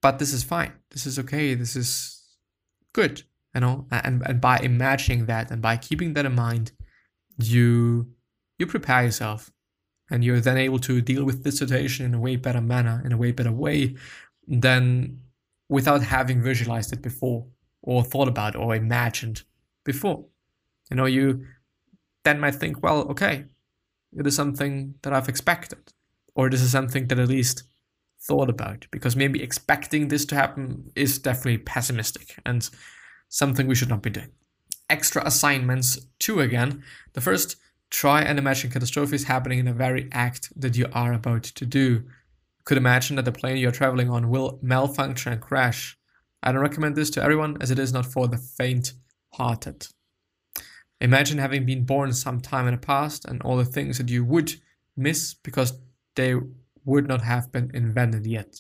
But 0.02 0.20
this 0.20 0.32
is 0.32 0.46
fine. 0.46 0.72
This 0.92 1.06
is 1.06 1.20
okay. 1.20 1.56
This 1.56 1.76
is 1.76 2.24
good. 2.94 3.24
You 3.54 3.60
know, 3.60 3.86
and, 3.92 4.24
and 4.26 4.40
by 4.40 4.60
imagining 4.60 5.26
that 5.26 5.52
and 5.52 5.62
by 5.62 5.76
keeping 5.76 6.14
that 6.14 6.26
in 6.26 6.36
mind, 6.36 6.72
you 7.38 8.14
you 8.58 8.66
prepare 8.66 9.04
yourself 9.04 9.52
and 10.10 10.24
you're 10.24 10.40
then 10.40 10.58
able 10.58 10.80
to 10.80 11.02
deal 11.02 11.26
with 11.26 11.44
this 11.44 11.58
situation 11.58 12.06
in 12.06 12.14
a 12.14 12.20
way 12.20 12.38
better 12.38 12.62
manner, 12.62 13.02
in 13.04 13.12
a 13.12 13.18
way 13.18 13.32
better 13.32 13.52
way, 13.52 13.96
than 14.48 15.20
without 15.70 16.02
having 16.02 16.42
visualized 16.42 16.94
it 16.94 17.02
before 17.02 17.46
or 17.82 18.04
thought 18.04 18.28
about 18.28 18.56
or 18.56 18.76
imagined 18.76 19.44
before. 19.84 20.26
You 20.90 20.98
know, 20.98 21.06
you 21.06 21.46
then 22.24 22.40
might 22.40 22.56
think, 22.56 22.82
well, 22.82 23.02
okay, 23.10 23.46
it 24.18 24.26
is 24.26 24.36
something 24.36 24.96
that 25.02 25.14
I've 25.14 25.30
expected, 25.30 25.94
or 26.36 26.50
this 26.50 26.62
is 26.62 26.72
something 26.72 27.08
that 27.08 27.20
at 27.20 27.28
least 27.28 27.64
thought 28.22 28.50
about, 28.50 28.88
because 28.92 29.16
maybe 29.16 29.44
expecting 29.44 30.08
this 30.08 30.26
to 30.26 30.36
happen 30.36 30.92
is 30.96 31.20
definitely 31.20 31.60
pessimistic 31.60 32.36
and 32.46 32.70
something 33.30 33.68
we 33.68 33.76
should 33.76 33.90
not 33.90 34.02
be 34.02 34.10
doing. 34.10 34.32
Extra 34.90 35.26
assignments, 35.26 36.00
two 36.20 36.40
again. 36.40 36.84
The 37.14 37.22
first, 37.22 37.58
try 37.90 38.22
and 38.22 38.40
imagine 38.40 38.72
catastrophes 38.72 39.26
happening 39.26 39.60
in 39.60 39.66
the 39.66 39.74
very 39.74 40.10
act 40.12 40.52
that 40.60 40.78
you 40.78 40.88
are 40.94 41.14
about 41.14 41.44
to 41.44 41.66
do. 41.66 42.04
Could 42.68 42.78
imagine 42.78 43.16
that 43.16 43.24
the 43.24 43.32
plane 43.32 43.56
you're 43.56 43.72
traveling 43.72 44.10
on 44.10 44.30
will 44.30 44.60
malfunction 44.62 45.32
and 45.32 45.42
crash. 45.42 45.98
I 46.44 46.52
don't 46.52 46.62
recommend 46.62 46.98
this 46.98 47.10
to 47.12 47.24
everyone 47.24 47.56
as 47.62 47.72
it 47.72 47.80
is 47.80 47.94
not 47.94 48.06
for 48.06 48.28
the 48.28 48.38
faint 48.38 48.92
hearted. 49.36 49.88
Imagine 51.00 51.38
having 51.38 51.66
been 51.66 51.86
born 51.86 52.12
sometime 52.12 52.68
in 52.68 52.74
the 52.74 52.86
past 52.86 53.24
and 53.24 53.42
all 53.42 53.56
the 53.56 53.64
things 53.64 54.00
that 54.00 54.10
you 54.10 54.26
would 54.26 54.56
miss 54.98 55.34
because 55.34 55.80
they 56.18 56.36
would 56.84 57.08
not 57.08 57.22
have 57.22 57.54
been 57.54 57.72
invented 57.74 58.28
yet. 58.28 58.60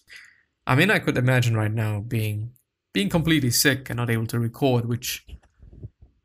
I 0.66 0.76
mean, 0.76 0.90
I 0.90 1.00
could 1.00 1.18
imagine 1.18 1.58
right 1.58 1.74
now 1.74 2.00
being 2.00 2.52
being 2.94 3.10
completely 3.10 3.52
sick 3.52 3.90
and 3.90 3.98
not 3.98 4.10
able 4.10 4.28
to 4.28 4.40
record, 4.40 4.86
which 4.86 5.26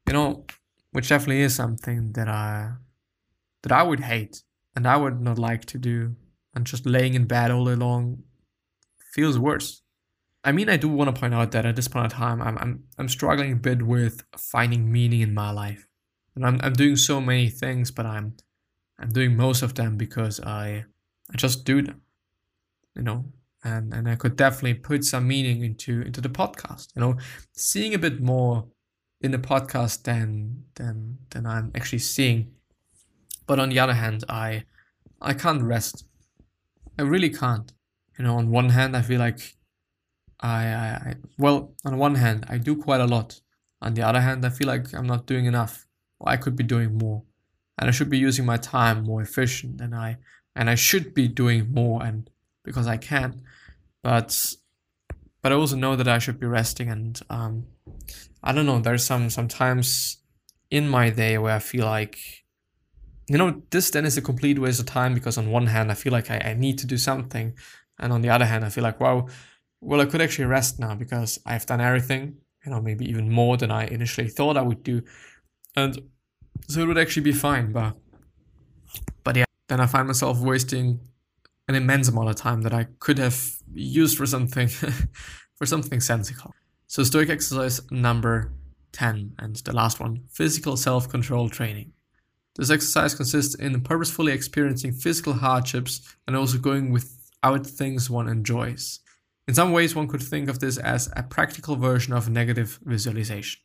you 0.07 0.12
know, 0.12 0.47
which 0.93 1.09
definitely 1.09 1.41
is 1.41 1.57
something 1.57 2.12
that 2.12 2.29
I 2.29 2.75
that 3.65 3.73
I 3.73 3.83
would 3.83 4.05
hate 4.05 4.45
and 4.77 4.87
I 4.87 4.97
would 4.99 5.21
not 5.21 5.37
like 5.37 5.65
to 5.65 5.79
do. 5.79 6.15
And 6.54 6.66
just 6.66 6.85
laying 6.87 7.14
in 7.14 7.25
bed 7.25 7.50
all 7.50 7.64
day 7.64 7.75
long 7.75 8.25
feels 9.12 9.38
worse. 9.38 9.82
I 10.44 10.52
mean, 10.52 10.68
I 10.68 10.76
do 10.76 10.88
want 10.88 11.14
to 11.14 11.18
point 11.18 11.35
out 11.35 11.52
that 11.52 11.66
at 11.66 11.76
this 11.76 11.88
point 11.88 12.12
in 12.12 12.18
time, 12.18 12.42
I'm 12.42 12.59
I'm 12.59 12.85
I'm 12.99 13.09
struggling 13.09 13.52
a 13.52 13.56
bit 13.56 13.82
with 13.82 14.25
finding 14.37 14.90
meaning 14.90 15.21
in 15.21 15.35
my 15.35 15.50
life, 15.50 15.87
and 16.35 16.44
I'm 16.44 16.61
I'm 16.62 16.73
doing 16.73 16.97
so 16.97 17.21
many 17.21 17.49
things, 17.49 17.90
but 17.90 18.06
I'm 18.06 18.35
I'm 18.99 19.11
doing 19.11 19.37
most 19.37 19.62
of 19.62 19.75
them 19.75 19.97
because 19.97 20.40
I 20.40 20.85
I 21.32 21.37
just 21.37 21.64
do 21.64 21.80
them, 21.80 22.02
you 22.97 23.02
know, 23.02 23.25
and 23.62 23.94
and 23.94 24.09
I 24.09 24.16
could 24.16 24.37
definitely 24.37 24.75
put 24.75 25.04
some 25.04 25.28
meaning 25.28 25.62
into 25.62 26.02
into 26.02 26.21
the 26.21 26.28
podcast, 26.28 26.88
you 26.97 27.00
know, 27.00 27.16
seeing 27.52 27.94
a 27.94 27.99
bit 27.99 28.21
more 28.21 28.66
in 29.21 29.30
the 29.30 29.38
podcast 29.38 30.02
than 30.02 30.64
than 30.75 31.18
than 31.30 31.47
I'm 31.47 31.71
actually 31.75 32.00
seeing. 32.00 32.52
But 33.47 33.61
on 33.61 33.68
the 33.68 33.78
other 33.78 33.94
hand, 33.94 34.25
I 34.28 34.64
I 35.21 35.35
can't 35.35 35.62
rest. 35.62 36.04
I 36.99 37.02
really 37.02 37.30
can't. 37.30 37.72
You 38.18 38.25
know, 38.25 38.37
on 38.37 38.50
one 38.50 38.70
hand, 38.70 38.96
I 38.96 39.02
feel 39.02 39.18
like 39.18 39.54
I, 40.40 40.66
I, 40.66 40.87
I 41.06 41.14
well, 41.38 41.75
on 41.84 41.99
one 41.99 42.16
hand, 42.16 42.46
I 42.49 42.58
do 42.58 42.76
quite 42.76 43.00
a 43.00 43.06
lot. 43.06 43.40
On 43.80 43.94
the 43.94 44.02
other 44.02 44.20
hand, 44.20 44.44
I 44.44 44.50
feel 44.50 44.66
like 44.66 44.92
I'm 44.94 45.06
not 45.06 45.26
doing 45.26 45.46
enough. 45.46 45.87
Or 46.20 46.28
I 46.28 46.37
could 46.37 46.54
be 46.54 46.64
doing 46.64 46.99
more, 46.99 47.22
and 47.78 47.88
I 47.88 47.92
should 47.92 48.11
be 48.11 48.18
using 48.18 48.44
my 48.44 48.56
time 48.56 49.04
more 49.04 49.22
efficient. 49.22 49.80
And 49.80 49.94
I 49.94 50.18
and 50.54 50.70
I 50.70 50.75
should 50.75 51.14
be 51.14 51.26
doing 51.28 51.72
more, 51.72 52.02
and 52.04 52.28
because 52.64 52.87
I 52.87 52.96
can, 52.96 53.42
but 54.02 54.54
but 55.42 55.52
I 55.52 55.56
also 55.56 55.76
know 55.76 55.96
that 55.96 56.06
I 56.06 56.18
should 56.18 56.38
be 56.38 56.46
resting. 56.46 56.88
And 56.88 57.20
um, 57.28 57.66
I 58.42 58.52
don't 58.52 58.66
know. 58.66 58.78
There's 58.78 59.04
some 59.04 59.30
sometimes 59.30 60.18
in 60.70 60.88
my 60.88 61.11
day 61.11 61.38
where 61.38 61.54
I 61.54 61.58
feel 61.58 61.87
like 61.87 62.41
you 63.29 63.38
know 63.38 63.62
this 63.71 63.91
then 63.91 64.05
is 64.05 64.17
a 64.17 64.23
complete 64.23 64.59
waste 64.59 64.81
of 64.81 64.87
time 64.87 65.14
because 65.14 65.38
on 65.38 65.50
one 65.50 65.67
hand 65.67 65.91
I 65.91 65.95
feel 65.95 66.12
like 66.12 66.31
I, 66.31 66.38
I 66.38 66.55
need 66.55 66.79
to 66.79 66.87
do 66.87 66.99
something, 66.99 67.55
and 67.99 68.12
on 68.12 68.23
the 68.23 68.31
other 68.31 68.47
hand 68.47 68.64
I 68.64 68.69
feel 68.69 68.85
like 68.85 69.00
wow 69.00 69.29
well, 69.83 70.00
I 70.00 70.07
could 70.07 70.23
actually 70.23 70.45
rest 70.45 70.79
now 70.79 70.95
because 70.95 71.41
I've 71.45 71.67
done 71.67 71.81
everything, 71.81 72.37
you 72.64 72.71
know, 72.71 72.81
maybe 72.81 73.05
even 73.11 73.29
more 73.29 73.57
than 73.57 73.73
I 73.73 73.87
initially 73.87 74.29
thought 74.29 74.57
I 74.57 74.62
would 74.62 74.85
do. 74.85 75.02
And 75.75 75.99
so 76.69 76.81
it 76.81 76.87
would 76.87 76.99
actually 76.99 77.25
be 77.25 77.33
fine, 77.33 77.73
but 77.73 77.97
but 79.25 79.37
yeah, 79.37 79.45
then 79.69 79.81
I 79.81 79.87
find 79.87 80.07
myself 80.07 80.38
wasting 80.38 81.00
an 81.67 81.75
immense 81.75 82.09
amount 82.09 82.29
of 82.29 82.37
time 82.37 82.62
that 82.62 82.73
I 82.73 82.87
could 83.00 83.19
have 83.19 83.57
used 83.75 84.17
for 84.17 84.25
something 84.25 84.69
for 85.57 85.67
something 85.67 86.00
sensical. 86.00 86.55
So 86.87 87.02
stoic 87.02 87.29
exercise 87.29 87.81
number 87.91 88.52
10 88.93 89.33
and 89.38 89.57
the 89.57 89.75
last 89.75 89.99
one, 89.99 90.25
physical 90.31 90.76
self-control 90.76 91.49
training. 91.49 91.93
This 92.56 92.71
exercise 92.71 93.14
consists 93.14 93.54
in 93.54 93.80
purposefully 93.80 94.32
experiencing 94.32 94.92
physical 94.92 95.35
hardships 95.35 96.02
and 96.26 96.37
also 96.37 96.59
going 96.59 96.92
without 96.92 97.66
things 97.66 98.11
one 98.11 98.28
enjoys. 98.28 99.00
In 99.49 99.54
some 99.54 99.73
ways, 99.73 99.97
one 99.97 100.06
could 100.06 100.23
think 100.23 100.49
of 100.49 100.61
this 100.61 100.76
as 100.78 101.11
a 101.16 101.23
practical 101.23 101.76
version 101.76 102.12
of 102.12 102.28
negative 102.28 102.78
visualization. 102.85 103.61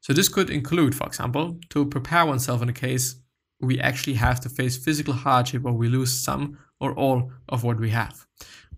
So 0.00 0.12
this 0.12 0.28
could 0.28 0.50
include, 0.50 0.94
for 0.94 1.06
example, 1.06 1.58
to 1.70 1.86
prepare 1.86 2.26
oneself 2.26 2.62
in 2.62 2.68
a 2.68 2.72
case 2.72 3.16
we 3.62 3.78
actually 3.78 4.14
have 4.14 4.40
to 4.40 4.48
face 4.48 4.76
physical 4.76 5.14
hardship 5.14 5.64
or 5.64 5.72
we 5.72 5.88
lose 5.88 6.12
some 6.12 6.58
or 6.80 6.92
all 6.94 7.30
of 7.48 7.62
what 7.62 7.78
we 7.78 7.90
have. 7.90 8.26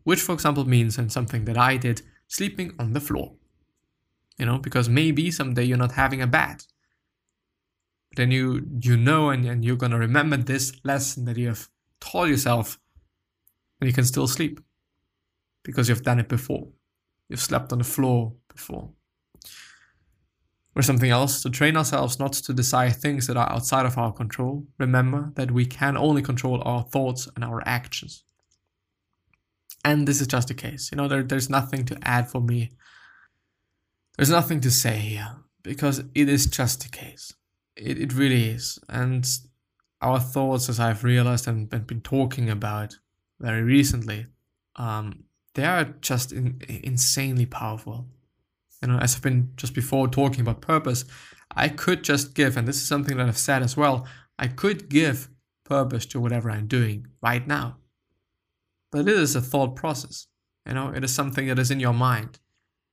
Which, 0.05 0.21
for 0.21 0.33
example, 0.33 0.69
means, 0.69 0.99
and 0.99 1.11
something 1.11 1.47
that 1.47 1.57
I 1.57 1.79
did, 1.79 2.03
sleeping 2.29 2.75
on 2.79 2.93
the 2.93 3.01
floor. 3.01 3.33
You 4.37 4.45
know, 4.45 4.59
because 4.59 4.89
maybe 4.89 5.31
someday 5.31 5.65
you're 5.65 5.79
not 5.79 5.93
having 5.93 6.21
a 6.21 6.27
bed. 6.27 6.65
Then 8.17 8.31
you 8.31 8.67
you 8.81 8.97
know 8.97 9.31
and, 9.31 9.45
and 9.45 9.65
you're 9.65 9.77
gonna 9.77 9.99
remember 9.99 10.37
this 10.37 10.73
lesson 10.85 11.25
that 11.25 11.37
you 11.37 11.49
have 11.49 11.69
taught 12.01 12.29
yourself 12.29 12.79
and 13.81 13.89
you 13.89 13.95
can 13.95 14.05
still 14.05 14.27
sleep 14.27 14.61
because 15.63 15.89
you've 15.89 16.03
done 16.03 16.21
it 16.21 16.29
before. 16.29 16.69
You've 17.29 17.41
slept 17.41 17.73
on 17.73 17.79
the 17.79 17.85
floor 17.85 18.35
before. 18.49 18.91
Or 20.77 20.83
something 20.83 21.11
else, 21.11 21.41
to 21.43 21.51
train 21.51 21.77
ourselves 21.77 22.19
not 22.19 22.33
to 22.33 22.53
desire 22.53 22.91
things 22.91 23.27
that 23.27 23.37
are 23.37 23.51
outside 23.51 23.87
of 23.87 23.97
our 23.97 24.13
control. 24.13 24.67
Remember 24.79 25.33
that 25.37 25.53
we 25.53 25.67
can 25.67 25.97
only 25.97 26.21
control 26.21 26.63
our 26.65 26.83
thoughts 26.83 27.29
and 27.35 27.45
our 27.45 27.63
actions. 27.65 28.25
And 29.85 30.09
this 30.09 30.21
is 30.21 30.27
just 30.27 30.49
the 30.49 30.55
case. 30.55 30.91
You 30.91 30.97
know, 30.97 31.09
there, 31.09 31.23
there's 31.23 31.49
nothing 31.49 31.85
to 31.87 31.99
add 32.03 32.29
for 32.29 32.41
me. 32.41 32.73
There's 34.17 34.31
nothing 34.31 34.61
to 34.63 34.71
say 34.71 34.97
here 34.97 35.37
because 35.63 36.01
it 36.15 36.29
is 36.29 36.47
just 36.47 36.83
the 36.83 36.89
case. 36.89 37.35
It, 37.77 37.99
it 37.99 38.13
really 38.15 38.51
is. 38.51 38.79
And 38.89 39.27
our 40.01 40.21
thoughts, 40.21 40.69
as 40.69 40.79
I've 40.79 41.05
realized 41.05 41.49
and 41.49 41.69
been 41.69 42.01
talking 42.01 42.51
about 42.51 42.99
very 43.41 43.63
recently, 43.63 44.27
um, 44.77 45.25
they 45.55 45.65
are 45.65 45.85
just 46.01 46.33
in, 46.33 46.61
insanely 46.69 47.47
powerful. 47.47 48.07
You 48.83 48.89
know, 48.89 48.99
as 48.99 49.17
I've 49.17 49.23
been 49.23 49.53
just 49.57 49.75
before 49.75 50.09
talking 50.09 50.41
about 50.41 50.61
purpose, 50.61 51.05
I 51.57 51.69
could 51.69 52.05
just 52.05 52.35
give, 52.35 52.57
and 52.57 52.67
this 52.67 52.77
is 52.77 52.87
something 52.87 53.17
that 53.17 53.29
I've 53.29 53.39
said 53.39 53.63
as 53.63 53.77
well, 53.77 54.07
I 54.39 54.49
could 54.49 54.89
give 54.89 55.31
purpose 55.65 56.07
to 56.07 56.21
whatever 56.21 56.51
I'm 56.51 56.67
doing 56.67 57.07
right 57.23 57.47
now. 57.47 57.79
But 58.91 59.03
it 59.03 59.09
is 59.09 59.35
a 59.35 59.41
thought 59.41 59.75
process. 59.77 60.27
You 60.67 60.75
know, 60.75 60.91
it 60.91 61.05
is 61.05 61.15
something 61.15 61.47
that 61.49 61.59
is 61.59 61.71
in 61.71 61.81
your 61.81 61.95
mind. 61.95 62.39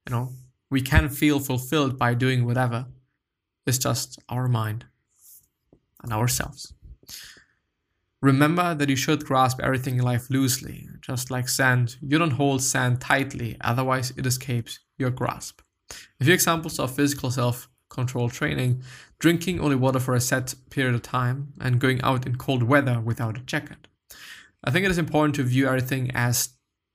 You 0.08 0.16
know, 0.16 0.34
we 0.70 0.82
can 0.82 1.10
feel 1.10 1.40
fulfilled 1.40 1.98
by 1.98 2.14
doing 2.14 2.46
whatever. 2.46 2.88
It's 3.65 3.77
just 3.77 4.20
our 4.30 4.48
mind 4.48 4.86
and 6.03 6.12
ourselves. 6.12 6.74
Remember 8.22 8.75
that 8.75 8.89
you 8.89 8.96
should 8.96 9.25
grasp 9.25 9.60
everything 9.62 9.98
in 9.98 10.03
life 10.03 10.30
loosely, 10.30 10.88
just 11.01 11.32
like 11.32 11.50
sand. 11.50 11.98
You 12.01 12.20
don't 12.20 12.32
hold 12.32 12.62
sand 12.62 13.01
tightly, 13.01 13.58
otherwise, 13.62 14.13
it 14.15 14.27
escapes 14.27 14.80
your 14.98 15.10
grasp. 15.10 15.62
A 16.20 16.25
few 16.25 16.34
examples 16.34 16.80
of 16.80 16.96
physical 16.96 17.32
self 17.32 17.68
control 17.89 18.30
training 18.30 18.82
drinking 19.22 19.60
only 19.60 19.75
water 19.75 20.00
for 20.00 20.15
a 20.15 20.20
set 20.20 20.56
period 20.72 20.96
of 20.96 21.01
time, 21.03 21.53
and 21.62 21.80
going 21.80 22.01
out 22.01 22.25
in 22.25 22.36
cold 22.36 22.63
weather 22.63 23.00
without 23.00 23.38
a 23.38 23.41
jacket. 23.41 23.88
I 24.63 24.72
think 24.72 24.84
it 24.84 24.91
is 24.91 24.98
important 24.98 25.36
to 25.36 25.44
view 25.44 25.68
everything 25.68 26.10
as 26.15 26.50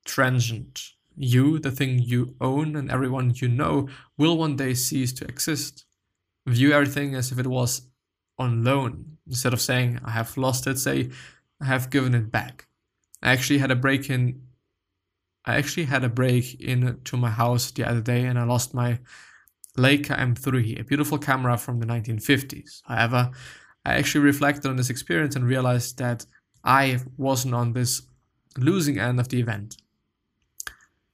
transient. 0.05 0.91
You, 1.17 1.59
the 1.61 1.71
thing 1.71 2.01
you 2.01 2.35
own, 2.41 2.75
and 2.75 2.91
everyone 2.91 3.33
you 3.37 3.49
know 3.49 3.89
will 4.19 4.37
one 4.37 4.57
day 4.57 4.75
cease 4.75 5.13
to 5.15 5.25
exist. 5.25 5.85
View 6.47 6.73
everything 6.73 7.15
as 7.15 7.33
if 7.33 7.39
it 7.39 7.47
was 7.47 7.83
on 8.39 8.63
loan 8.63 9.19
instead 9.27 9.53
of 9.53 9.61
saying 9.61 9.99
I 10.05 10.11
have 10.11 10.37
lost 10.37 10.67
it, 10.67 10.79
say 10.79 11.11
I 11.61 11.65
have 11.65 11.91
given 11.91 12.15
it 12.15 12.31
back. 12.31 12.69
I 13.23 13.33
actually 13.33 13.59
had 13.59 13.71
a 13.71 13.77
break 13.77 14.11
in 14.11 14.43
I 15.45 15.57
actually 15.57 15.85
had 15.85 16.03
a 16.03 16.09
break 16.09 16.61
in 16.61 17.01
to 17.05 17.17
my 17.17 17.31
house 17.31 17.71
the 17.71 17.85
other 17.85 18.01
day 18.01 18.25
and 18.25 18.37
I 18.37 18.43
lost 18.43 18.75
my 18.75 18.99
Leica 19.79 20.19
M3, 20.19 20.81
a 20.81 20.85
beautiful 20.85 21.19
camera 21.19 21.57
from 21.57 21.79
the 21.79 21.87
1950s. 21.87 22.83
However, 22.85 23.31
I 23.85 23.95
actually 23.95 24.25
reflected 24.25 24.67
on 24.67 24.77
this 24.77 24.91
experience 24.91 25.37
and 25.37 25.45
realized 25.45 25.99
that 25.99 26.27
I 26.65 26.99
wasn't 27.17 27.55
on 27.55 27.73
this 27.73 28.03
losing 28.59 28.99
end 28.99 29.21
of 29.21 29.29
the 29.29 29.39
event. 29.39 29.77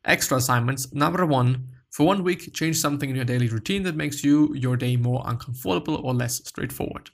Extra 0.05 0.39
assignments. 0.39 0.93
Number 0.95 1.27
one, 1.27 1.69
for 1.93 2.07
one 2.07 2.25
week, 2.25 2.55
change 2.55 2.79
something 2.79 3.11
in 3.11 3.17
your 3.17 3.27
daily 3.27 3.49
routine 3.49 3.83
that 3.83 3.95
makes 3.95 4.25
you 4.25 4.55
your 4.55 4.79
day 4.79 4.97
more 4.97 5.23
uncomfortable 5.27 5.97
or 5.97 6.15
less 6.15 6.37
straightforward. 6.49 7.11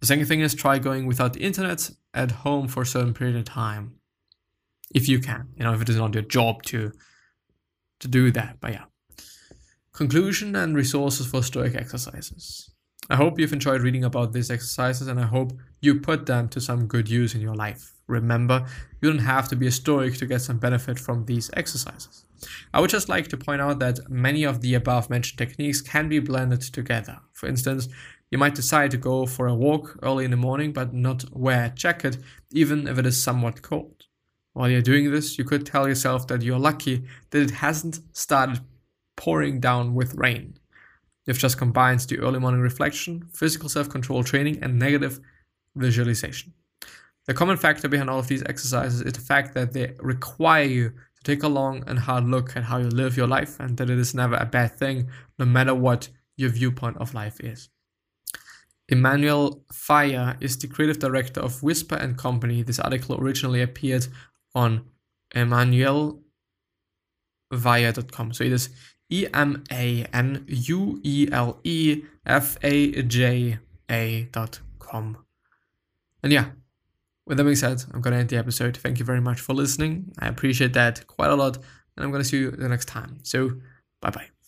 The 0.00 0.06
second 0.06 0.24
thing 0.24 0.40
is 0.40 0.54
try 0.54 0.78
going 0.78 1.06
without 1.06 1.34
the 1.34 1.42
internet 1.42 1.90
at 2.14 2.30
home 2.30 2.66
for 2.66 2.82
a 2.82 2.86
certain 2.86 3.12
period 3.12 3.36
of 3.36 3.44
time. 3.44 3.96
If 4.94 5.06
you 5.06 5.18
can, 5.20 5.48
you 5.54 5.64
know, 5.64 5.74
if 5.74 5.82
it 5.82 5.90
is 5.90 5.96
not 5.96 6.14
your 6.14 6.22
job 6.22 6.62
to 6.64 6.92
to 8.00 8.08
do 8.08 8.30
that. 8.30 8.56
But 8.60 8.72
yeah. 8.72 8.84
Conclusion 9.92 10.56
and 10.56 10.74
resources 10.74 11.26
for 11.26 11.42
Stoic 11.42 11.74
exercises. 11.74 12.70
I 13.10 13.16
hope 13.16 13.38
you've 13.38 13.52
enjoyed 13.52 13.82
reading 13.82 14.04
about 14.04 14.32
these 14.32 14.50
exercises 14.50 15.08
and 15.08 15.20
I 15.20 15.26
hope 15.26 15.52
you 15.82 16.00
put 16.00 16.24
them 16.24 16.48
to 16.48 16.60
some 16.60 16.86
good 16.86 17.10
use 17.10 17.34
in 17.34 17.42
your 17.42 17.54
life. 17.54 17.92
Remember, 18.06 18.66
you 19.02 19.10
don't 19.10 19.18
have 19.18 19.48
to 19.50 19.56
be 19.56 19.66
a 19.66 19.70
Stoic 19.70 20.16
to 20.16 20.26
get 20.26 20.40
some 20.40 20.56
benefit 20.56 20.98
from 20.98 21.26
these 21.26 21.50
exercises. 21.54 22.24
I 22.72 22.80
would 22.80 22.90
just 22.90 23.08
like 23.08 23.28
to 23.28 23.36
point 23.36 23.60
out 23.60 23.78
that 23.80 24.08
many 24.08 24.44
of 24.44 24.60
the 24.60 24.74
above 24.74 25.10
mentioned 25.10 25.38
techniques 25.38 25.80
can 25.80 26.08
be 26.08 26.18
blended 26.18 26.60
together. 26.60 27.20
For 27.32 27.46
instance, 27.48 27.88
you 28.30 28.38
might 28.38 28.54
decide 28.54 28.90
to 28.92 28.96
go 28.96 29.26
for 29.26 29.46
a 29.46 29.54
walk 29.54 29.98
early 30.02 30.24
in 30.24 30.30
the 30.30 30.36
morning 30.36 30.72
but 30.72 30.94
not 30.94 31.24
wear 31.32 31.66
a 31.66 31.70
jacket, 31.70 32.18
even 32.52 32.86
if 32.86 32.98
it 32.98 33.06
is 33.06 33.22
somewhat 33.22 33.62
cold. 33.62 34.06
While 34.52 34.68
you're 34.70 34.82
doing 34.82 35.10
this, 35.10 35.38
you 35.38 35.44
could 35.44 35.66
tell 35.66 35.88
yourself 35.88 36.26
that 36.28 36.42
you're 36.42 36.58
lucky 36.58 37.04
that 37.30 37.42
it 37.42 37.50
hasn't 37.50 38.00
started 38.12 38.60
pouring 39.16 39.60
down 39.60 39.94
with 39.94 40.14
rain. 40.14 40.54
You've 41.26 41.38
just 41.38 41.58
combined 41.58 42.00
the 42.00 42.18
early 42.18 42.40
morning 42.40 42.60
reflection, 42.60 43.28
physical 43.32 43.68
self 43.68 43.88
control 43.88 44.24
training, 44.24 44.62
and 44.62 44.78
negative 44.78 45.20
visualization. 45.76 46.54
The 47.26 47.34
common 47.34 47.56
factor 47.56 47.88
behind 47.88 48.10
all 48.10 48.18
of 48.18 48.26
these 48.26 48.42
exercises 48.42 49.02
is 49.02 49.12
the 49.12 49.20
fact 49.20 49.54
that 49.54 49.72
they 49.72 49.94
require 50.00 50.64
you 50.64 50.92
take 51.24 51.42
a 51.42 51.48
long 51.48 51.82
and 51.86 51.98
hard 51.98 52.24
look 52.24 52.56
at 52.56 52.64
how 52.64 52.78
you 52.78 52.88
live 52.88 53.16
your 53.16 53.26
life 53.26 53.58
and 53.60 53.76
that 53.76 53.90
it 53.90 53.98
is 53.98 54.14
never 54.14 54.36
a 54.36 54.46
bad 54.46 54.76
thing, 54.76 55.08
no 55.38 55.44
matter 55.44 55.74
what 55.74 56.08
your 56.36 56.50
viewpoint 56.50 56.96
of 56.98 57.14
life 57.14 57.40
is. 57.40 57.68
Emanuele 58.88 59.62
Faja 59.72 60.36
is 60.40 60.58
the 60.58 60.66
creative 60.66 60.98
director 60.98 61.40
of 61.40 61.62
Whisper 61.62 61.94
and 61.94 62.18
Company. 62.18 62.62
This 62.62 62.80
article 62.80 63.20
originally 63.20 63.62
appeared 63.62 64.08
on 64.54 64.84
emanuelefaja.com. 65.34 68.32
So 68.32 68.44
it 68.44 68.52
is 68.52 68.70
E 69.10 69.26
M 69.32 69.62
A 69.70 70.06
N 70.12 70.44
U 70.48 71.00
E 71.04 71.28
L 71.30 71.60
E 71.62 72.02
F 72.26 72.58
A 72.62 73.02
J 73.02 73.58
A 73.88 74.28
dot 74.32 74.60
com. 74.78 75.18
And 76.22 76.32
yeah, 76.32 76.46
with 77.30 77.38
that 77.38 77.44
being 77.44 77.54
said, 77.54 77.84
I'm 77.94 78.00
going 78.00 78.12
to 78.12 78.18
end 78.18 78.28
the 78.28 78.36
episode. 78.36 78.76
Thank 78.76 78.98
you 78.98 79.04
very 79.04 79.20
much 79.20 79.40
for 79.40 79.54
listening. 79.54 80.12
I 80.18 80.26
appreciate 80.26 80.72
that 80.72 81.06
quite 81.06 81.30
a 81.30 81.36
lot. 81.36 81.56
And 81.96 82.04
I'm 82.04 82.10
going 82.10 82.22
to 82.22 82.28
see 82.28 82.38
you 82.38 82.50
the 82.50 82.68
next 82.68 82.86
time. 82.86 83.20
So, 83.22 83.52
bye 84.02 84.10
bye. 84.10 84.39